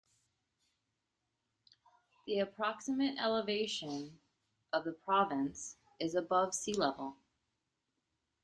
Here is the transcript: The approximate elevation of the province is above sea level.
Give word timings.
The 2.25 2.39
approximate 2.39 3.19
elevation 3.19 4.19
of 4.73 4.83
the 4.83 4.93
province 4.93 5.75
is 5.99 6.15
above 6.15 6.55
sea 6.55 6.73
level. 6.73 7.17